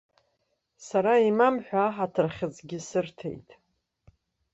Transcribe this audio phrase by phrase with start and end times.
[0.87, 3.49] Сара имам ҳәа аҳаҭыр хьыӡгьы сырҭеит.